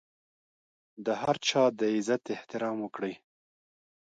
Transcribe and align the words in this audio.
د 1.05 1.07
هر 1.21 1.35
چا 1.47 1.63
د 1.79 1.81
عزت 1.95 2.23
احترام 2.35 2.77
وکړئ. 2.81 3.13